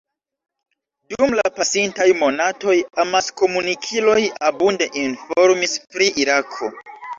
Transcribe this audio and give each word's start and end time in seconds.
Dum 1.11 1.35
la 1.39 1.45
pasintaj 1.57 2.07
monatoj 2.21 2.75
amas-komunikiloj 3.05 4.17
abunde 4.51 4.91
informis 5.05 5.79
pri 5.95 6.11
Irako. 6.27 6.75